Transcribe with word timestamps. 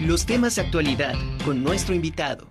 Los 0.00 0.24
temas 0.24 0.56
de 0.56 0.62
actualidad 0.62 1.12
con 1.44 1.62
nuestro 1.62 1.94
invitado. 1.94 2.50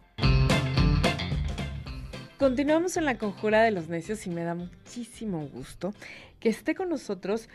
Continuamos 2.37 2.95
en 2.95 3.05
la 3.05 3.17
conjura 3.17 3.63
de 3.63 3.71
los 3.71 3.89
necios 3.89 4.27
y 4.27 4.29
me 4.29 4.43
da 4.43 4.53
muchísimo 4.53 5.47
gusto 5.47 5.95
que 6.39 6.49
esté 6.49 6.75
con 6.75 6.89
nosotros 6.89 7.49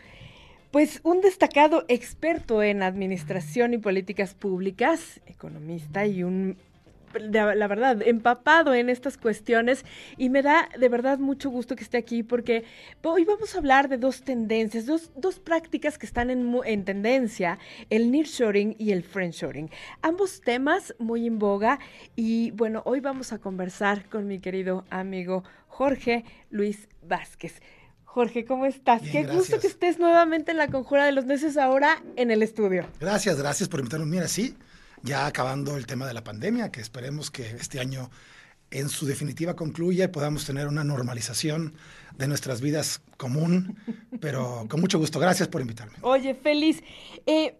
pues 0.71 0.99
un 1.03 1.21
destacado 1.21 1.85
experto 1.87 2.61
en 2.61 2.83
administración 2.83 3.73
y 3.73 3.77
políticas 3.77 4.33
públicas, 4.33 5.21
economista 5.27 6.05
y 6.05 6.23
un 6.23 6.57
la 7.21 7.67
verdad, 7.67 8.01
empapado 8.01 8.73
en 8.73 8.89
estas 8.89 9.17
cuestiones 9.17 9.85
y 10.17 10.29
me 10.29 10.41
da 10.41 10.69
de 10.77 10.89
verdad 10.89 11.19
mucho 11.19 11.49
gusto 11.49 11.75
que 11.75 11.83
esté 11.83 11.97
aquí 11.97 12.23
porque 12.23 12.63
hoy 13.03 13.25
vamos 13.25 13.55
a 13.55 13.57
hablar 13.57 13.89
de 13.89 13.97
dos 13.97 14.23
tendencias, 14.23 14.85
dos, 14.85 15.11
dos 15.15 15.39
prácticas 15.39 15.97
que 15.97 16.05
están 16.05 16.29
en, 16.29 16.55
en 16.65 16.85
tendencia, 16.85 17.59
el 17.89 18.11
nearshoring 18.11 18.75
y 18.77 18.91
el 18.91 19.03
friendshoring. 19.03 19.69
Ambos 20.01 20.41
temas 20.41 20.95
muy 20.99 21.27
en 21.27 21.39
boga 21.39 21.79
y 22.15 22.51
bueno, 22.51 22.81
hoy 22.85 22.99
vamos 22.99 23.33
a 23.33 23.39
conversar 23.39 24.07
con 24.09 24.27
mi 24.27 24.39
querido 24.39 24.85
amigo 24.89 25.43
Jorge 25.67 26.25
Luis 26.49 26.87
Vázquez. 27.01 27.61
Jorge, 28.15 28.45
¿cómo 28.45 28.65
estás? 28.65 29.01
Qué 29.01 29.25
gusto 29.25 29.59
que 29.59 29.67
estés 29.67 29.99
nuevamente 29.99 30.51
en 30.51 30.57
la 30.57 30.69
Conjura 30.69 31.05
de 31.05 31.11
los 31.11 31.25
Necios 31.25 31.57
ahora 31.57 32.01
en 32.15 32.31
el 32.31 32.43
estudio. 32.43 32.87
Gracias, 33.01 33.37
gracias 33.37 33.67
por 33.67 33.81
invitarme. 33.81 34.05
Mira, 34.05 34.29
sí, 34.29 34.55
ya 35.03 35.25
acabando 35.25 35.77
el 35.77 35.85
tema 35.85 36.07
de 36.07 36.13
la 36.13 36.23
pandemia, 36.23 36.71
que 36.71 36.81
esperemos 36.81 37.31
que 37.31 37.51
este 37.51 37.79
año 37.79 38.09
en 38.71 38.89
su 38.89 39.05
definitiva 39.05 39.55
concluya 39.55 40.05
y 40.05 40.07
podamos 40.09 40.45
tener 40.45 40.67
una 40.67 40.83
normalización 40.83 41.73
de 42.17 42.27
nuestras 42.27 42.61
vidas 42.61 43.01
común, 43.17 43.77
pero 44.21 44.65
con 44.69 44.81
mucho 44.81 44.99
gusto. 44.99 45.19
Gracias 45.19 45.47
por 45.47 45.61
invitarme. 45.61 45.93
Oye, 46.01 46.35
feliz. 46.35 46.83
Eh, 47.25 47.55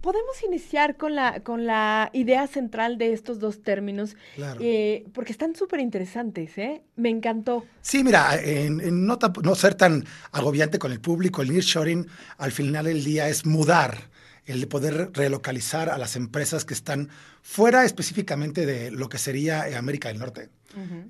podemos 0.00 0.42
iniciar 0.44 0.96
con 0.96 1.14
la, 1.14 1.40
con 1.40 1.64
la 1.66 2.10
idea 2.12 2.46
central 2.46 2.98
de 2.98 3.12
estos 3.12 3.38
dos 3.38 3.62
términos, 3.62 4.16
claro. 4.34 4.60
Eh, 4.62 5.06
porque 5.14 5.32
están 5.32 5.54
súper 5.54 5.80
interesantes, 5.80 6.58
¿eh? 6.58 6.82
Me 6.96 7.08
encantó. 7.08 7.64
Sí, 7.80 8.04
mira, 8.04 8.36
en, 8.40 9.06
no, 9.06 9.18
no, 9.42 9.54
ser 9.54 9.74
tan 9.74 10.04
agobiante 10.32 10.78
con 10.78 10.92
el 10.92 11.00
público, 11.00 11.40
el 11.42 11.52
nearshoring 11.52 12.06
al 12.38 12.52
final 12.52 12.84
del 12.84 13.02
día 13.02 13.28
es 13.28 13.46
mudar 13.46 14.11
el 14.46 14.60
de 14.60 14.66
poder 14.66 15.10
relocalizar 15.12 15.88
a 15.88 15.98
las 15.98 16.16
empresas 16.16 16.64
que 16.64 16.74
están 16.74 17.08
fuera 17.42 17.84
específicamente 17.84 18.66
de 18.66 18.90
lo 18.90 19.08
que 19.08 19.18
sería 19.18 19.68
eh, 19.68 19.76
América 19.76 20.08
del 20.08 20.18
Norte, 20.18 20.48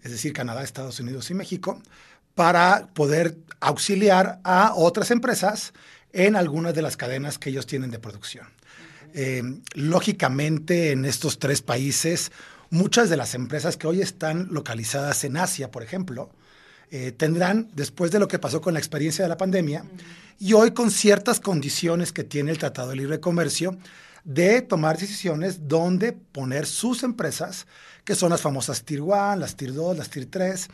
es 0.02 0.10
decir, 0.10 0.32
Canadá, 0.32 0.64
Estados 0.64 0.98
Unidos 0.98 1.30
y 1.30 1.34
México, 1.34 1.80
para 2.34 2.88
poder 2.94 3.36
auxiliar 3.60 4.40
a 4.42 4.74
otras 4.74 5.10
empresas 5.12 5.72
en 6.12 6.34
algunas 6.34 6.74
de 6.74 6.82
las 6.82 6.96
cadenas 6.96 7.38
que 7.38 7.50
ellos 7.50 7.66
tienen 7.66 7.90
de 7.90 7.98
producción. 7.98 8.48
Eh, 9.14 9.42
lógicamente, 9.74 10.90
en 10.90 11.04
estos 11.04 11.38
tres 11.38 11.62
países, 11.62 12.32
muchas 12.70 13.08
de 13.10 13.16
las 13.16 13.34
empresas 13.34 13.76
que 13.76 13.86
hoy 13.86 14.00
están 14.00 14.48
localizadas 14.50 15.24
en 15.24 15.36
Asia, 15.36 15.70
por 15.70 15.82
ejemplo, 15.82 16.30
eh, 16.94 17.10
tendrán, 17.10 17.70
después 17.72 18.10
de 18.10 18.18
lo 18.18 18.28
que 18.28 18.38
pasó 18.38 18.60
con 18.60 18.74
la 18.74 18.78
experiencia 18.78 19.24
de 19.24 19.30
la 19.30 19.38
pandemia, 19.38 19.82
y 20.38 20.52
hoy 20.52 20.72
con 20.72 20.90
ciertas 20.90 21.40
condiciones 21.40 22.12
que 22.12 22.22
tiene 22.22 22.50
el 22.50 22.58
Tratado 22.58 22.90
de 22.90 22.96
Libre 22.96 23.18
Comercio, 23.18 23.78
de 24.24 24.60
tomar 24.60 24.98
decisiones 24.98 25.66
donde 25.68 26.12
poner 26.12 26.66
sus 26.66 27.02
empresas, 27.02 27.66
que 28.04 28.14
son 28.14 28.28
las 28.28 28.42
famosas 28.42 28.84
Tier 28.84 29.00
1, 29.00 29.36
las 29.36 29.56
Tier 29.56 29.72
2, 29.72 29.96
las 29.96 30.10
Tier 30.10 30.26
3, 30.26 30.68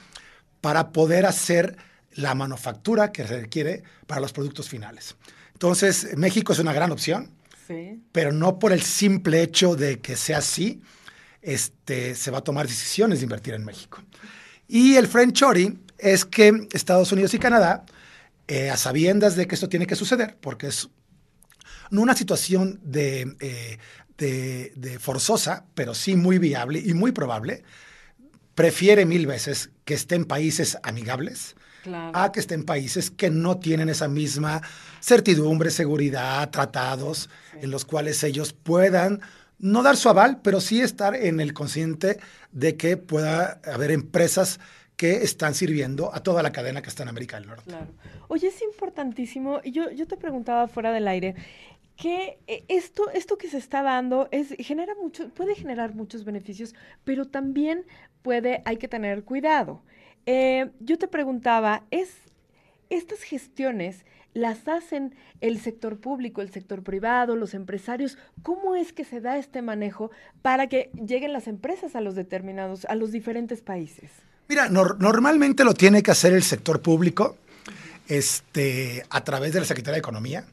para 0.61 0.91
poder 0.91 1.25
hacer 1.25 1.77
la 2.15 2.35
manufactura 2.35 3.13
que 3.13 3.25
se 3.25 3.41
requiere 3.41 3.85
para 4.09 4.21
los 4.21 4.33
productos 4.33 4.69
finales. 4.69 5.15
Entonces, 5.53 6.17
México 6.17 6.53
es 6.53 6.59
una 6.59 6.73
gran 6.73 6.91
opción, 6.91 7.31
sí. 7.69 8.03
pero 8.11 8.33
no 8.33 8.59
por 8.59 8.73
el 8.73 8.83
simple 8.83 9.41
hecho 9.41 9.77
de 9.77 10.01
que 10.01 10.17
sea 10.17 10.39
así, 10.39 10.83
este, 11.43 12.17
se 12.17 12.33
va 12.33 12.39
a 12.39 12.43
tomar 12.43 12.67
decisiones 12.67 13.21
de 13.21 13.27
invertir 13.27 13.55
en 13.55 13.65
México. 13.65 14.03
Y 14.67 14.97
el 14.97 15.07
friendshoring 15.07 15.87
es 15.99 16.25
que 16.25 16.69
Estados 16.73 17.13
Unidos 17.13 17.35
y 17.35 17.39
Canadá 17.39 17.85
eh, 18.47 18.71
a 18.71 18.77
sabiendas 18.77 19.37
de 19.37 19.47
que 19.47 19.55
esto 19.55 19.69
tiene 19.69 19.87
que 19.87 19.97
suceder, 19.97 20.37
porque 20.41 20.69
es 20.69 20.89
no 21.91 22.03
una 22.03 22.15
situación 22.15 22.81
de, 22.83 23.37
eh, 23.41 23.79
de, 24.17 24.99
forzosa, 24.99 25.65
pero 25.75 25.95
sí 25.95 26.17
muy 26.17 26.39
viable 26.39 26.81
y 26.85 26.95
muy 26.95 27.13
probable, 27.13 27.63
prefiere 28.55 29.07
mil 29.07 29.27
veces 29.27 29.71
que 29.85 29.95
esté 29.95 30.17
en 30.17 30.25
países 30.25 30.79
amigables 30.83 31.57
a 32.13 32.33
que 32.33 32.41
esté 32.41 32.55
en 32.55 32.65
países 32.65 33.11
que 33.11 33.31
no 33.31 33.59
tienen 33.59 33.89
esa 33.89 34.09
misma 34.09 34.61
certidumbre, 35.01 35.71
seguridad, 35.71 36.51
tratados 36.51 37.31
en 37.63 37.71
los 37.71 37.85
cuales 37.85 38.23
ellos 38.25 38.53
puedan 38.53 39.21
no 39.59 39.83
dar 39.83 39.97
su 39.97 40.09
aval, 40.09 40.41
pero 40.43 40.61
sí 40.61 40.81
estar 40.81 41.15
en 41.15 41.41
el 41.41 41.55
consciente 41.55 42.19
de 42.53 42.77
que 42.77 42.97
pueda 42.97 43.61
haber 43.65 43.91
empresas 43.91 44.61
que 44.99 45.23
están 45.23 45.55
sirviendo 45.55 46.13
a 46.13 46.25
toda 46.25 46.43
la 46.43 46.51
cadena 46.51 46.83
que 46.83 46.89
está 46.89 47.05
en 47.05 47.09
América 47.09 47.39
del 47.39 47.47
Norte. 47.47 47.63
Claro. 47.67 47.87
Oye, 48.27 48.49
es 48.49 48.61
importantísimo. 48.63 49.63
Yo, 49.63 49.91
yo 49.93 50.09
te 50.09 50.17
preguntaba 50.17 50.67
fuera 50.67 50.91
del 50.91 51.07
aire 51.07 51.37
que 51.97 52.39
eh, 52.49 52.65
esto, 52.67 53.09
esto 53.11 53.39
que 53.39 53.49
se 53.49 53.59
está 53.59 53.83
dando 53.83 54.29
es, 54.33 54.57
genera 54.59 54.97
mucho, 54.97 55.29
puede 55.31 55.55
generar 55.55 55.95
muchos 55.95 56.25
beneficios, 56.25 56.75
pero 57.05 57.27
también 57.27 57.87
puede, 58.23 58.61
hay 58.65 58.77
que 58.77 58.89
tener 58.89 59.23
cuidado. 59.23 59.83
Eh, 60.27 60.73
yo 60.81 60.99
te 60.99 61.07
preguntaba, 61.07 61.85
¿es 61.93 62.17
estas 62.91 63.23
gestiones 63.23 64.05
las 64.35 64.67
hacen 64.67 65.15
el 65.41 65.61
sector 65.61 66.01
público, 66.01 66.43
el 66.43 66.51
sector 66.51 66.83
privado, 66.83 67.37
los 67.37 67.55
empresarios? 67.55 68.19
¿Cómo 68.43 68.75
es 68.75 68.93
que 68.93 69.05
se 69.05 69.21
da 69.21 69.39
este 69.39 69.63
manejo 69.63 70.11
para 70.43 70.67
que 70.67 70.91
lleguen 70.95 71.33
las 71.33 71.47
empresas 71.47 71.95
a 71.95 72.01
los 72.01 72.17
determinados, 72.17 72.85
a 72.87 72.97
los 72.97 73.13
diferentes 73.13 73.63
países? 73.63 74.11
Mira, 74.49 74.71
normalmente 74.71 75.63
lo 75.63 75.75
tiene 75.75 76.03
que 76.03 76.11
hacer 76.11 76.33
el 76.33 76.43
sector 76.43 76.81
público 76.81 77.37
este, 78.07 79.05
a 79.11 79.23
través 79.23 79.53
de 79.53 79.61
la 79.61 79.67
Secretaría 79.67 79.97
de 79.97 79.99
Economía. 79.99 80.47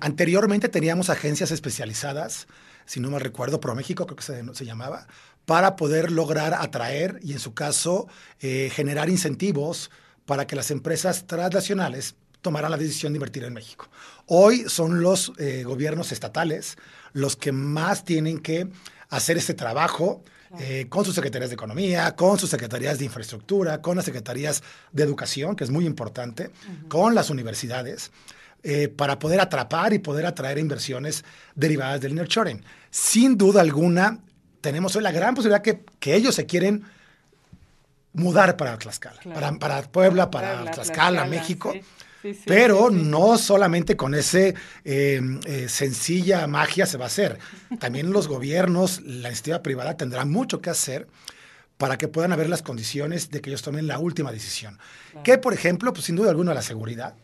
Anteriormente 0.00 0.68
teníamos 0.68 1.08
agencias 1.08 1.50
especializadas, 1.50 2.46
si 2.84 3.00
no 3.00 3.10
me 3.10 3.18
recuerdo, 3.18 3.58
ProMéxico 3.58 4.04
creo 4.04 4.16
que 4.16 4.22
se, 4.22 4.54
se 4.54 4.66
llamaba, 4.66 5.06
para 5.46 5.76
poder 5.76 6.12
lograr 6.12 6.52
atraer 6.52 7.20
y 7.22 7.32
en 7.32 7.38
su 7.38 7.54
caso 7.54 8.06
eh, 8.40 8.70
generar 8.70 9.08
incentivos 9.08 9.90
para 10.26 10.46
que 10.46 10.54
las 10.54 10.70
empresas 10.70 11.26
transnacionales 11.26 12.16
tomaran 12.42 12.70
la 12.70 12.76
decisión 12.76 13.14
de 13.14 13.16
invertir 13.16 13.44
en 13.44 13.54
México. 13.54 13.88
Hoy 14.26 14.64
son 14.68 15.00
los 15.00 15.32
eh, 15.38 15.64
gobiernos 15.64 16.12
estatales 16.12 16.76
los 17.14 17.34
que 17.36 17.52
más 17.52 18.04
tienen 18.04 18.40
que 18.40 18.68
hacer 19.08 19.36
este 19.36 19.54
trabajo 19.54 20.22
eh, 20.58 20.86
con 20.88 21.04
sus 21.04 21.14
secretarías 21.14 21.50
de 21.50 21.54
Economía, 21.54 22.14
con 22.16 22.38
sus 22.38 22.48
secretarías 22.48 22.98
de 22.98 23.04
Infraestructura, 23.04 23.82
con 23.82 23.96
las 23.96 24.04
secretarías 24.04 24.62
de 24.92 25.02
Educación, 25.02 25.54
que 25.56 25.64
es 25.64 25.70
muy 25.70 25.84
importante, 25.84 26.50
con 26.88 27.14
las 27.14 27.28
universidades, 27.28 28.10
eh, 28.62 28.88
para 28.88 29.18
poder 29.18 29.40
atrapar 29.40 29.92
y 29.92 29.98
poder 29.98 30.26
atraer 30.26 30.58
inversiones 30.58 31.24
derivadas 31.54 32.00
del 32.00 32.14
nurturing. 32.14 32.62
Sin 32.90 33.36
duda 33.36 33.60
alguna, 33.60 34.20
tenemos 34.60 34.96
hoy 34.96 35.02
la 35.02 35.12
gran 35.12 35.34
posibilidad 35.34 35.62
que, 35.62 35.84
que 36.00 36.14
ellos 36.14 36.34
se 36.34 36.46
quieren 36.46 36.84
mudar 38.14 38.56
para 38.56 38.78
Tlaxcala, 38.78 39.20
para, 39.22 39.52
para, 39.58 39.82
Puebla, 39.82 40.30
para, 40.30 40.70
Tlaxcala, 40.70 41.26
México. 41.26 41.72
Pero 42.46 42.90
no 42.90 43.38
solamente 43.38 43.96
con 43.96 44.14
ese 44.14 44.54
eh, 44.84 45.20
eh, 45.46 45.68
sencilla 45.68 46.46
magia 46.46 46.86
se 46.86 46.98
va 46.98 47.04
a 47.04 47.08
hacer. 47.08 47.38
También 47.78 48.12
los 48.12 48.28
gobiernos, 48.28 49.00
la 49.02 49.28
iniciativa 49.28 49.62
privada 49.62 49.96
tendrán 49.96 50.30
mucho 50.30 50.60
que 50.60 50.70
hacer 50.70 51.08
para 51.76 51.96
que 51.96 52.08
puedan 52.08 52.32
haber 52.32 52.48
las 52.48 52.62
condiciones 52.62 53.30
de 53.30 53.40
que 53.40 53.50
ellos 53.50 53.62
tomen 53.62 53.86
la 53.86 53.98
última 53.98 54.32
decisión. 54.32 54.78
Que, 55.22 55.38
por 55.38 55.54
ejemplo, 55.54 55.92
pues 55.92 56.06
sin 56.06 56.16
duda 56.16 56.30
alguna 56.30 56.54
la 56.54 56.62
seguridad. 56.62 57.14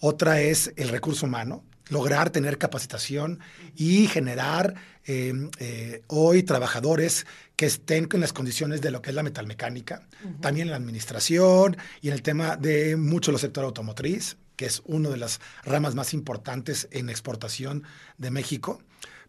Otra 0.00 0.40
es 0.40 0.72
el 0.76 0.88
recurso 0.88 1.26
humano, 1.26 1.64
lograr 1.90 2.30
tener 2.30 2.58
capacitación 2.58 3.40
y 3.76 4.06
generar 4.06 4.74
eh, 5.06 6.02
hoy 6.08 6.42
trabajadores 6.42 7.26
que 7.56 7.66
estén 7.66 8.06
con 8.06 8.20
las 8.20 8.32
condiciones 8.32 8.80
de 8.80 8.90
lo 8.90 9.02
que 9.02 9.10
es 9.10 9.16
la 9.16 9.22
metalmecánica, 9.22 10.06
también 10.40 10.68
en 10.68 10.70
la 10.70 10.76
administración 10.76 11.76
y 12.02 12.08
en 12.08 12.14
el 12.14 12.22
tema 12.22 12.56
de 12.56 12.96
mucho 12.96 13.30
el 13.30 13.38
sector 13.38 13.64
automotriz, 13.64 14.36
que 14.54 14.66
es 14.66 14.82
una 14.84 15.08
de 15.08 15.16
las 15.16 15.40
ramas 15.64 15.94
más 15.94 16.12
importantes 16.12 16.88
en 16.90 17.08
exportación 17.08 17.84
de 18.18 18.30
México. 18.30 18.82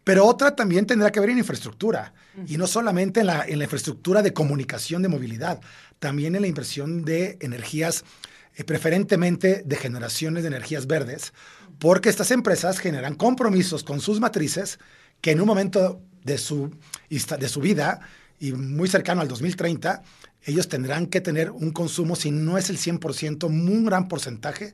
Pero 0.03 0.25
otra 0.25 0.55
también 0.55 0.85
tendrá 0.85 1.11
que 1.11 1.19
ver 1.19 1.29
en 1.29 1.37
infraestructura, 1.37 2.13
y 2.47 2.57
no 2.57 2.67
solamente 2.67 3.19
en 3.19 3.27
la, 3.27 3.45
en 3.45 3.59
la, 3.59 3.65
infraestructura 3.65 4.21
de 4.21 4.33
comunicación 4.33 5.01
de 5.01 5.07
movilidad, 5.07 5.61
también 5.99 6.35
en 6.35 6.41
la 6.41 6.47
inversión 6.47 7.05
de 7.05 7.37
energías, 7.41 8.05
eh, 8.55 8.63
preferentemente 8.63 9.61
de 9.65 9.75
generaciones 9.75 10.43
de 10.43 10.47
energías 10.47 10.87
verdes, 10.87 11.33
porque 11.79 12.09
estas 12.09 12.31
empresas 12.31 12.79
generan 12.79 13.15
compromisos 13.15 13.83
con 13.83 14.01
sus 14.01 14.19
matrices 14.19 14.79
que 15.21 15.31
en 15.31 15.41
un 15.41 15.47
momento 15.47 16.01
de 16.23 16.37
su, 16.37 16.75
de 17.09 17.49
su 17.49 17.61
vida 17.61 18.01
y 18.39 18.51
muy 18.53 18.87
cercano 18.87 19.21
al 19.21 19.27
2030, 19.27 20.03
ellos 20.43 20.69
tendrán 20.69 21.07
que 21.07 21.21
tener 21.21 21.51
un 21.51 21.71
consumo, 21.71 22.15
si 22.15 22.31
no 22.31 22.57
es 22.57 22.69
el 22.69 22.77
100%, 22.77 23.45
un 23.45 23.85
gran 23.85 24.07
porcentaje 24.07 24.73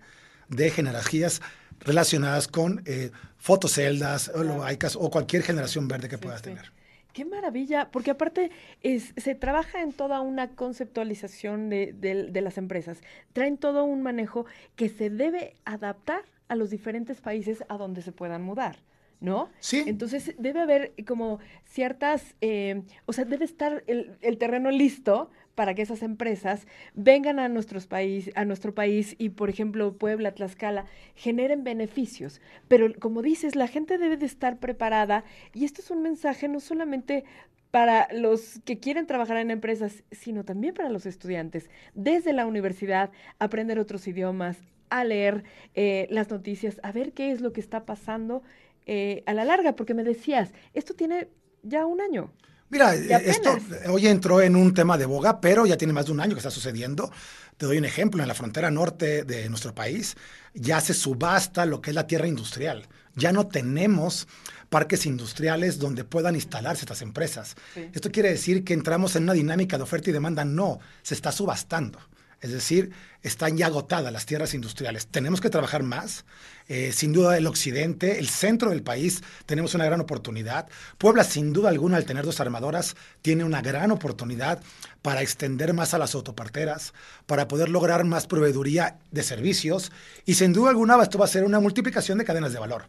de 0.49 0.71
energías 0.77 1.41
relacionadas 1.79 2.47
con 2.47 2.83
eh, 2.85 3.11
fotoceldas, 3.37 4.31
o 4.33 5.09
cualquier 5.09 5.43
generación 5.43 5.87
verde 5.87 6.09
que 6.09 6.17
puedas 6.17 6.41
tener. 6.41 6.71
Qué 7.13 7.23
maravilla, 7.23 7.89
porque 7.91 8.11
aparte 8.11 8.51
es, 8.83 9.13
se 9.15 9.35
trabaja 9.35 9.81
en 9.81 9.93
toda 9.93 10.19
una 10.19 10.49
conceptualización 10.49 11.69
de, 11.69 11.93
de, 11.93 12.41
las 12.41 12.57
empresas. 12.57 12.99
Traen 13.31 13.57
todo 13.57 13.85
un 13.85 14.03
manejo 14.03 14.45
que 14.75 14.89
se 14.89 15.09
debe 15.09 15.55
adaptar 15.63 16.23
a 16.47 16.55
los 16.55 16.69
diferentes 16.69 17.21
países 17.21 17.63
a 17.69 17.77
donde 17.77 18.01
se 18.01 18.11
puedan 18.11 18.41
mudar. 18.41 18.77
¿no? 19.21 19.49
Sí. 19.59 19.83
Entonces 19.87 20.35
debe 20.37 20.59
haber 20.59 20.93
como 21.07 21.39
ciertas, 21.63 22.35
eh, 22.41 22.83
o 23.05 23.13
sea, 23.13 23.25
debe 23.25 23.45
estar 23.45 23.83
el, 23.87 24.17
el, 24.21 24.37
terreno 24.37 24.71
listo 24.71 25.31
para 25.55 25.73
que 25.73 25.81
esas 25.81 26.03
empresas 26.03 26.67
vengan 26.93 27.39
a, 27.39 27.47
nuestros 27.47 27.87
país, 27.87 28.29
a 28.35 28.45
nuestro 28.45 28.75
país 28.75 29.15
y, 29.17 29.29
por 29.29 29.49
ejemplo, 29.49 29.97
Puebla, 29.97 30.33
Tlaxcala, 30.33 30.85
generen 31.15 31.63
beneficios. 31.63 32.41
Pero 32.67 32.93
como 32.99 33.21
dices, 33.21 33.55
la 33.55 33.67
gente 33.67 33.97
debe 33.97 34.17
de 34.17 34.25
estar 34.25 34.59
preparada 34.59 35.23
y 35.53 35.65
esto 35.65 35.81
es 35.81 35.89
un 35.91 36.01
mensaje 36.01 36.47
no 36.47 36.59
solamente 36.59 37.23
para 37.71 38.07
los 38.13 38.61
que 38.63 38.79
quieren 38.79 39.05
trabajar 39.05 39.37
en 39.37 39.51
empresas, 39.51 40.03
sino 40.11 40.45
también 40.45 40.73
para 40.73 40.89
los 40.89 41.05
estudiantes. 41.05 41.69
Desde 41.93 42.31
la 42.31 42.45
universidad, 42.45 43.11
aprender 43.39 43.79
otros 43.79 44.07
idiomas, 44.07 44.57
a 44.89 45.03
leer 45.03 45.43
eh, 45.73 46.07
las 46.09 46.29
noticias, 46.29 46.79
a 46.83 46.91
ver 46.91 47.13
qué 47.13 47.31
es 47.31 47.41
lo 47.41 47.53
que 47.53 47.61
está 47.61 47.85
pasando 47.85 48.43
eh, 48.85 49.23
a 49.25 49.33
la 49.33 49.45
larga, 49.45 49.75
porque 49.75 49.93
me 49.93 50.03
decías, 50.03 50.51
esto 50.73 50.93
tiene 50.93 51.27
ya 51.63 51.85
un 51.85 52.01
año. 52.01 52.31
Mira, 52.69 52.95
esto 52.95 53.57
hoy 53.89 54.07
entró 54.07 54.41
en 54.41 54.55
un 54.55 54.73
tema 54.73 54.97
de 54.97 55.05
boga, 55.05 55.39
pero 55.39 55.67
ya 55.67 55.77
tiene 55.77 55.93
más 55.93 56.07
de 56.07 56.11
un 56.11 56.19
año 56.19 56.33
que 56.33 56.39
está 56.39 56.49
sucediendo. 56.49 57.11
Te 57.57 57.67
doy 57.67 57.77
un 57.77 57.85
ejemplo, 57.85 58.21
en 58.21 58.27
la 58.27 58.33
frontera 58.33 58.71
norte 58.71 59.23
de 59.23 59.47
nuestro 59.49 59.73
país 59.73 60.17
ya 60.55 60.81
se 60.81 60.93
subasta 60.93 61.65
lo 61.65 61.81
que 61.81 61.91
es 61.91 61.95
la 61.95 62.07
tierra 62.07 62.27
industrial. 62.27 62.87
Ya 63.15 63.31
no 63.31 63.47
tenemos 63.47 64.27
parques 64.69 65.05
industriales 65.05 65.79
donde 65.79 66.03
puedan 66.03 66.35
instalarse 66.35 66.81
estas 66.81 67.01
empresas. 67.01 67.55
Esto 67.93 68.11
quiere 68.11 68.29
decir 68.29 68.63
que 68.63 68.73
entramos 68.73 69.15
en 69.15 69.23
una 69.23 69.33
dinámica 69.33 69.77
de 69.77 69.83
oferta 69.83 70.09
y 70.09 70.13
demanda. 70.13 70.43
No, 70.43 70.79
se 71.03 71.13
está 71.13 71.31
subastando. 71.31 71.99
Es 72.41 72.51
decir, 72.51 72.91
están 73.23 73.57
ya 73.57 73.67
agotadas 73.67 74.13
las 74.13 74.25
tierras 74.25 74.53
industriales. 74.53 75.07
Tenemos 75.07 75.41
que 75.41 75.49
trabajar 75.49 75.83
más. 75.83 76.25
Eh, 76.67 76.91
sin 76.91 77.13
duda 77.13 77.37
el 77.37 77.47
occidente, 77.47 78.19
el 78.19 78.27
centro 78.27 78.69
del 78.69 78.83
país, 78.83 79.21
tenemos 79.45 79.73
una 79.75 79.85
gran 79.85 80.01
oportunidad. 80.01 80.67
Puebla, 80.97 81.23
sin 81.23 81.53
duda 81.53 81.69
alguna, 81.69 81.97
al 81.97 82.05
tener 82.05 82.25
dos 82.25 82.39
armadoras, 82.39 82.95
tiene 83.21 83.43
una 83.43 83.61
gran 83.61 83.91
oportunidad 83.91 84.61
para 85.01 85.21
extender 85.21 85.73
más 85.73 85.93
a 85.93 85.97
las 85.97 86.15
autoparteras, 86.15 86.93
para 87.25 87.47
poder 87.47 87.69
lograr 87.69 88.03
más 88.03 88.27
proveeduría 88.27 88.97
de 89.11 89.23
servicios. 89.23 89.91
Y 90.25 90.35
sin 90.35 90.53
duda 90.53 90.69
alguna 90.69 91.01
esto 91.01 91.17
va 91.17 91.25
a 91.25 91.29
ser 91.29 91.43
una 91.43 91.59
multiplicación 91.59 92.17
de 92.17 92.25
cadenas 92.25 92.53
de 92.53 92.59
valor. 92.59 92.85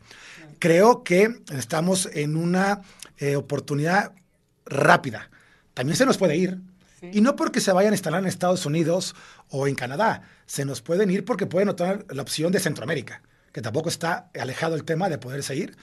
Creo 0.59 1.03
que 1.03 1.43
estamos 1.51 2.09
en 2.13 2.37
una 2.37 2.83
eh, 3.19 3.37
oportunidad 3.37 4.13
rápida. 4.65 5.31
También 5.75 5.97
se 5.97 6.07
nos 6.07 6.17
puede 6.17 6.37
ir 6.37 6.59
y 7.03 7.21
no 7.21 7.37
porque 7.37 7.61
se 7.61 7.73
vayan 7.73 7.93
a 7.93 7.97
instalar 7.97 8.21
en 8.21 8.27
Estados 8.27 8.65
Unidos 8.67 9.15
o 9.51 9.67
en 9.67 9.75
Canadá, 9.75 10.23
se 10.47 10.65
nos 10.65 10.81
pueden 10.81 11.11
ir 11.11 11.25
porque 11.25 11.47
pueden 11.47 11.75
tener 11.77 12.07
la 12.11 12.23
opción 12.23 12.53
de 12.53 12.61
Centroamérica, 12.61 13.23
que 13.53 13.61
tampoco 13.61 13.89
está 13.89 14.31
alejado 14.39 14.75
el 14.75 14.85
tema 14.85 15.09
de 15.09 15.19
poder 15.19 15.43
seguir. 15.43 15.77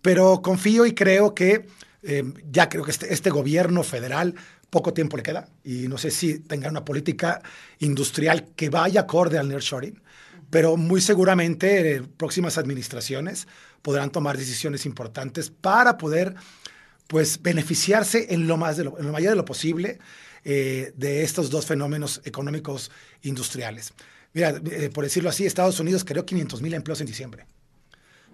Pero 0.00 0.42
confío 0.42 0.86
y 0.86 0.94
creo 0.94 1.34
que 1.34 1.66
eh, 2.02 2.24
ya 2.50 2.68
creo 2.68 2.84
que 2.84 2.90
este, 2.90 3.12
este, 3.12 3.30
gobierno 3.30 3.82
federal 3.82 4.34
poco 4.68 4.92
tiempo 4.92 5.16
le 5.16 5.22
queda 5.22 5.48
y 5.62 5.88
no 5.88 5.96
sé 5.96 6.10
si 6.10 6.38
tenga 6.38 6.68
una 6.68 6.84
política 6.84 7.40
industrial 7.78 8.48
que 8.56 8.68
vaya 8.68 9.02
acorde 9.02 9.38
al 9.38 9.48
nearshoring, 9.48 10.02
pero 10.50 10.76
muy 10.76 11.00
seguramente 11.00 11.96
eh, 11.96 12.02
próximas 12.02 12.58
administraciones 12.58 13.48
podrán 13.80 14.10
tomar 14.10 14.36
decisiones 14.36 14.84
importantes 14.84 15.50
para 15.50 15.96
poder 15.96 16.34
pues 17.06 17.40
beneficiarse 17.40 18.26
en 18.34 18.46
lo 18.46 18.56
más 18.56 18.76
de 18.76 18.84
lo, 18.84 18.98
en 18.98 19.06
lo 19.06 19.12
mayor 19.12 19.30
de 19.30 19.36
lo 19.36 19.44
posible 19.44 19.98
eh, 20.44 20.92
de 20.96 21.22
estos 21.22 21.50
dos 21.50 21.66
fenómenos 21.66 22.20
económicos 22.24 22.90
industriales. 23.22 23.92
Mira, 24.32 24.60
eh, 24.70 24.90
por 24.92 25.04
decirlo 25.04 25.30
así, 25.30 25.46
Estados 25.46 25.78
Unidos 25.80 26.04
creó 26.04 26.26
500 26.26 26.60
mil 26.60 26.74
empleos 26.74 27.00
en 27.00 27.06
diciembre. 27.06 27.46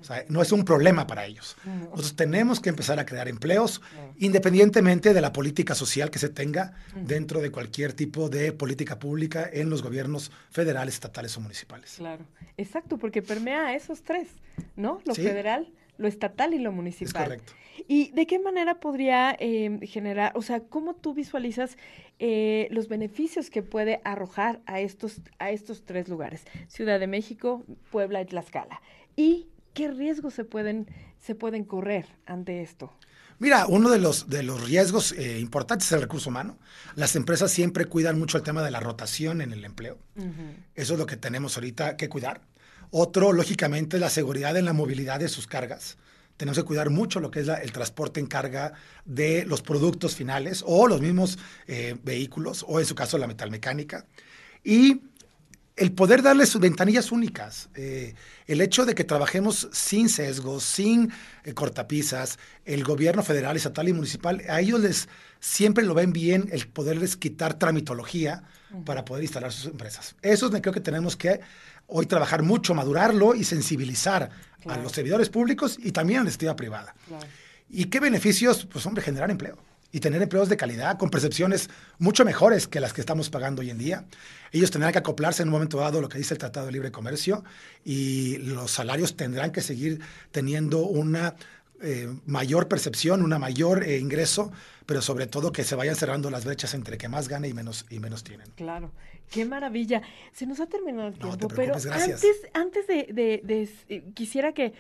O 0.01 0.05
sea, 0.05 0.25
no 0.29 0.41
es 0.41 0.51
un 0.51 0.65
problema 0.65 1.07
para 1.07 1.27
ellos. 1.27 1.57
Nosotros 1.65 2.17
tenemos 2.17 2.59
que 2.61 2.71
empezar 2.71 2.99
a 2.99 3.05
crear 3.05 3.29
empleos 3.29 3.83
independientemente 4.17 5.13
de 5.13 5.21
la 5.21 5.33
política 5.33 5.75
social 5.75 6.11
que 6.11 6.19
se 6.19 6.31
tenga 6.31 6.73
dentro 6.95 7.41
de 7.41 7.51
cualquier 7.51 7.93
tipo 7.93 8.31
de 8.31 8.53
política 8.53 8.99
pública 8.99 9.49
en 9.53 9.69
los 9.69 9.83
gobiernos 9.83 10.33
federales, 10.51 10.95
estatales 10.95 11.37
o 11.37 11.41
municipales. 11.41 11.97
Claro, 11.99 12.25
exacto, 12.57 12.97
porque 12.97 13.21
permea 13.21 13.67
a 13.67 13.75
esos 13.75 14.03
tres, 14.03 14.29
¿no? 14.75 15.03
Lo 15.05 15.15
federal, 15.15 15.69
lo 16.01 16.09
estatal 16.09 16.55
y 16.55 16.59
lo 16.59 16.73
municipal. 16.73 17.23
Es 17.23 17.29
correcto. 17.29 17.53
¿Y 17.87 18.11
de 18.13 18.27
qué 18.27 18.39
manera 18.39 18.81
podría 18.81 19.37
em, 19.39 19.81
generar, 19.81 20.33
o 20.35 20.43
sea, 20.43 20.61
cómo 20.61 20.95
tú 20.95 21.15
visualizas 21.15 21.77
eh, 22.19 22.69
los 22.71 22.89
beneficios 22.89 23.51
que 23.51 23.63
puede 23.63 24.01
arrojar 24.05 24.61
a 24.67 24.81
estos, 24.81 25.21
a 25.39 25.51
estos 25.51 25.85
tres 25.85 26.09
lugares, 26.09 26.45
Ciudad 26.69 26.99
de 26.99 27.07
México, 27.07 27.65
Puebla 27.91 28.21
y 28.23 28.27
Tlaxcala? 28.27 28.81
¿Y 29.17 29.49
qué 29.75 29.91
riesgos 29.91 30.35
se 30.35 30.45
pueden, 30.45 30.87
se 31.19 31.35
pueden 31.35 31.65
correr 31.65 32.07
ante 32.27 32.63
esto? 32.63 32.93
Mira, 33.39 33.67
uno 33.67 33.89
de 33.89 33.99
los, 33.99 34.29
de 34.29 34.43
los 34.43 34.63
riesgos 34.63 35.13
eh, 35.13 35.39
importantes 35.39 35.87
es 35.87 35.93
el 35.93 36.03
recurso 36.03 36.29
humano. 36.29 36.59
Las 36.95 37.17
empresas 37.17 37.51
siempre 37.51 37.87
cuidan 37.87 38.19
mucho 38.19 38.37
el 38.37 38.45
tema 38.45 38.63
de 38.63 38.71
la 38.71 38.81
rotación 38.81 39.41
en 39.41 39.53
el 39.53 39.65
empleo. 39.65 39.99
Eso 40.75 40.93
es 40.93 40.99
lo 40.99 41.07
que 41.07 41.17
tenemos 41.17 41.57
ahorita 41.57 41.97
que 41.97 42.11
cuidar. 42.11 42.43
Otro, 42.91 43.33
lógicamente, 43.33 43.99
la 43.99 44.11
seguridad 44.11 44.57
en 44.57 44.65
la 44.65 44.73
movilidad 44.73 45.21
de 45.21 45.29
sus 45.29 45.47
cargas. 45.47 45.97
Tenemos 46.37 46.59
que 46.59 46.65
cuidar 46.65 46.91
mucho 46.91 47.21
lo 47.21 47.31
que 47.31 47.41
es 47.41 47.49
el 47.49 47.71
transporte 47.71 48.19
en 48.19 48.27
carga 48.27 48.73
de 49.05 49.45
los 49.45 49.63
productos 49.63 50.15
finales 50.15 50.65
o 50.67 50.89
los 50.89 51.01
mismos 51.01 51.39
eh, 51.67 51.97
vehículos, 52.03 52.65
o 52.67 52.81
en 52.81 52.87
su 52.87 52.95
caso 52.95 53.19
la 53.19 53.27
metalmecánica. 53.27 54.07
Y 54.65 55.03
el 55.77 55.93
poder 55.93 56.23
darles 56.23 56.51
sus 56.51 56.61
ventanillas 56.61 57.13
únicas, 57.13 57.69
eh, 57.75 58.15
el 58.47 58.61
hecho 58.61 58.85
de 58.85 58.95
que 58.95 59.05
trabajemos 59.05 59.69
sin 59.73 60.09
sesgos, 60.09 60.63
sin 60.63 61.13
eh, 61.45 61.55
cortapisas, 61.55 62.39
el 62.65 62.85
gobierno 62.85 63.23
federal, 63.23 63.57
estatal 63.57 63.89
y 63.89 63.93
municipal, 63.93 64.43
a 64.49 64.61
ellos 64.61 64.81
les 64.81 65.09
siempre 65.39 65.85
lo 65.85 65.95
ven 65.95 66.13
bien 66.13 66.49
el 66.53 66.67
poderles 66.69 67.17
quitar 67.17 67.55
tramitología 67.55 68.43
para 68.85 69.05
poder 69.05 69.25
instalar 69.25 69.53
sus 69.53 69.67
empresas. 69.67 70.15
Eso 70.23 70.47
es 70.47 70.61
creo 70.61 70.75
que 70.75 70.81
tenemos 70.81 71.17
que 71.17 71.41
hoy 71.87 72.07
trabajar 72.07 72.43
mucho, 72.43 72.75
madurarlo 72.75 73.35
y 73.35 73.45
sensibilizar 73.45 74.31
a 74.67 74.77
los 74.77 74.93
servidores 74.93 75.29
públicos 75.29 75.79
y 75.83 75.93
también 75.93 76.21
a 76.21 76.23
la 76.23 76.29
iniciativa 76.29 76.55
privada. 76.55 76.95
¿Y 77.69 77.87
qué 77.87 78.01
beneficios? 78.01 78.67
Pues 78.67 78.85
hombre, 78.87 79.03
generar 79.03 79.31
empleo 79.31 79.70
y 79.93 80.01
tener 80.01 80.23
empleos 80.23 80.49
de 80.49 80.57
calidad 80.57 80.99
con 80.99 81.11
percepciones 81.11 81.69
mucho 81.99 82.25
mejores 82.25 82.69
que 82.69 82.81
las 82.81 82.93
que 82.93 83.01
estamos 83.01 83.31
pagando 83.31 83.61
hoy 83.63 83.71
en 83.71 83.79
día. 83.79 84.05
Ellos 84.53 84.71
tendrán 84.71 84.93
que 84.93 84.99
acoplarse 84.99 85.43
en 85.43 85.49
un 85.49 85.53
momento 85.53 85.79
dado 85.79 85.99
a 85.99 86.03
lo 86.03 86.09
que 86.09 86.19
dice 86.19 86.35
el 86.35 86.39
Tratado 86.39 86.67
de 86.67 86.73
Libre 86.73 86.93
Comercio 86.93 87.45
y 87.85 88.39
los 88.39 88.71
salarios 88.71 89.17
tendrán 89.17 89.53
que 89.53 89.61
seguir 89.61 90.01
teniendo 90.31 90.81
una 90.81 91.35
eh, 91.83 92.15
mayor 92.27 92.69
percepción, 92.69 93.23
una 93.23 93.39
mayor 93.39 93.85
eh, 93.85 93.99
ingreso, 93.99 94.53
pero 94.85 95.01
sobre 95.01 95.27
todo 95.27 95.51
que 95.51 95.65
se 95.65 95.75
vayan 95.75 95.97
cerrando 95.97 96.31
las 96.31 96.45
brechas 96.45 96.75
entre 96.75 96.99
que 96.99 97.09
más 97.09 97.27
gane 97.27 97.49
y 97.49 97.55
menos, 97.55 97.87
y 97.89 98.01
menos 98.01 98.23
tienen. 98.23 98.51
Claro, 98.55 98.93
qué 99.31 99.47
maravilla. 99.47 100.03
Se 100.33 100.45
nos 100.45 100.61
ha 100.61 100.67
terminado 100.67 101.09
el 101.09 101.19
tiempo, 101.19 101.49
pero 101.49 101.75
antes, 101.75 102.43
antes 102.53 102.87
de, 102.87 103.69
eh, 103.89 104.05
quisiera 104.15 104.53
que 104.53 104.75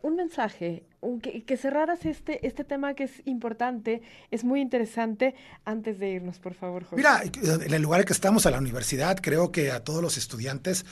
un 0.00 0.16
mensaje, 0.16 0.84
que, 1.22 1.56
cerraras 1.56 2.04
este, 2.04 2.46
este 2.46 2.64
tema 2.64 2.94
que 2.94 3.04
es 3.04 3.22
importante, 3.24 4.02
es 4.30 4.44
muy 4.44 4.60
interesante, 4.60 5.34
antes 5.64 5.98
de 5.98 6.10
irnos, 6.10 6.38
por 6.38 6.54
favor, 6.54 6.84
Jorge. 6.84 6.96
Mira, 6.96 7.22
en 7.24 7.72
el 7.72 7.82
lugar 7.82 8.00
en 8.00 8.06
que 8.06 8.12
estamos, 8.12 8.46
a 8.46 8.50
la 8.50 8.58
universidad, 8.58 9.18
creo 9.20 9.50
que 9.50 9.70
a 9.70 9.80
todos 9.80 10.02
los 10.02 10.16
estudiantes 10.16 10.84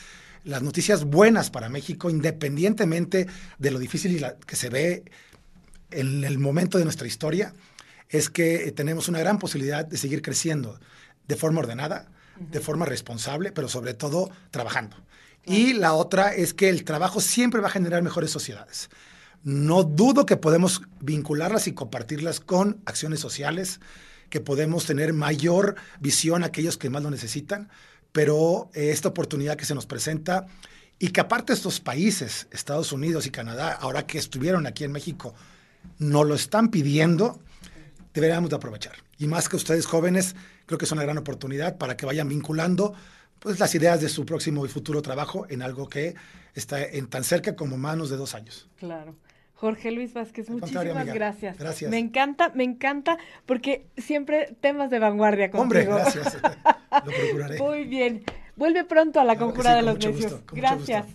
las 0.45 0.62
noticias 0.62 1.05
buenas 1.05 1.50
para 1.50 1.69
México, 1.69 2.11
independientemente 2.11 3.27
de 3.59 3.71
lo 3.71 3.79
difícil 3.79 4.25
que 4.47 4.57
se 4.57 4.71
ve 4.71 5.05
en 5.91 6.25
el 6.25 6.38
momento 6.38 6.79
de 6.79 6.85
nuestra 6.85 7.07
historia, 7.07 7.53
es 8.09 8.31
que 8.31 8.73
tenemos 8.73 9.09
una 9.09 9.19
gran 9.19 9.38
posibilidad 9.38 9.85
de 9.85 9.97
seguir 9.97 10.23
creciendo 10.23 10.79
de 11.27 11.37
forma 11.37 11.61
ordenada, 11.61 12.07
de 12.38 12.61
forma 12.61 12.87
responsable, 12.87 13.53
pero 13.53 13.69
sobre 13.69 13.95
todo 13.95 14.31
trabajando. 14.50 14.97
Y 15.45 15.75
la 15.75 15.95
otra 15.95 16.35
es 16.35 16.55
que 16.55 16.69
el 16.69 16.85
trabajo 16.85 17.21
siempre 17.21 17.61
va 17.61 17.69
a 17.69 17.71
generar 17.71 18.03
mejores 18.03 18.31
sociedades. 18.31 18.91
No 19.45 19.85
dudo 19.85 20.26
que 20.26 20.37
podemos 20.37 20.83
vincularlas 21.00 21.66
y 21.68 21.73
compartirlas 21.73 22.40
con 22.40 22.80
acciones 22.85 23.21
sociales, 23.21 23.80
que 24.30 24.40
podemos 24.40 24.85
tener 24.85 25.12
mayor 25.12 25.76
visión 26.00 26.42
a 26.42 26.47
aquellos 26.47 26.76
que 26.76 26.90
más 26.90 27.02
lo 27.02 27.11
necesitan, 27.11 27.68
pero 28.12 28.71
eh, 28.75 28.90
esta 28.90 29.09
oportunidad 29.09 29.57
que 29.57 29.64
se 29.64 29.75
nos 29.75 29.87
presenta 29.87 30.47
y 30.99 31.11
que 31.11 31.21
aparte 31.21 31.52
estos 31.52 31.80
países, 31.80 32.49
Estados 32.50 32.92
Unidos 32.92 33.26
y 33.26 33.30
Canadá, 33.30 33.73
ahora 33.73 34.07
que 34.07 34.18
estuvieron 34.18 34.66
aquí 34.66 34.85
en 34.85 34.92
México, 34.92 35.35
nos 35.99 36.26
lo 36.26 36.35
están 36.35 36.71
pidiendo, 36.71 37.40
deberíamos 38.12 38.50
de 38.50 38.57
aprovechar. 38.57 38.97
Y 39.18 39.26
más 39.26 39.49
que 39.49 39.57
ustedes 39.57 39.87
jóvenes, 39.87 40.35
creo 40.66 40.78
que 40.78 40.85
es 40.85 40.92
una 40.92 41.02
gran 41.02 41.18
oportunidad 41.18 41.78
para 41.78 41.97
que 41.97 42.07
vayan 42.07 42.28
vinculando 42.28 42.95
pues, 43.38 43.59
las 43.61 43.75
ideas 43.75 44.00
de 44.00 44.09
su 44.09 44.26
próximo 44.26 44.66
y 44.66 44.68
futuro 44.68 45.02
trabajo 45.02 45.47
en 45.49 45.62
algo 45.62 45.88
que 45.88 46.14
está 46.54 46.83
en 46.83 47.07
tan 47.07 47.25
cerca 47.25 47.54
como 47.54 47.78
menos 47.78 48.11
de 48.11 48.16
dos 48.16 48.35
años. 48.35 48.68
Claro. 48.78 49.14
Jorge 49.59 49.91
Luis 49.91 50.15
Vázquez, 50.15 50.50
muchísimas 50.50 51.07
gracias. 51.07 51.59
Gracias. 51.59 51.91
Me 51.91 51.99
encanta, 51.99 52.53
me 52.55 52.62
encanta, 52.62 53.19
porque 53.45 53.87
siempre 53.97 54.55
temas 54.61 54.88
de 54.88 55.00
vanguardia 55.00 55.50
contigo. 55.50 55.62
Hombre, 55.62 55.85
gracias. 55.85 56.38
Lo 57.05 57.12
procuraré. 57.12 57.59
Muy 57.59 57.83
bien. 57.83 58.23
Vuelve 58.55 58.85
pronto 58.85 59.19
a 59.19 59.25
la 59.25 59.35
Claro 59.35 59.49
Conjura 59.49 59.71
sí, 59.71 59.77
de 59.77 59.83
los 59.83 59.99
Necios. 59.99 60.45
Gracias. 60.53 61.07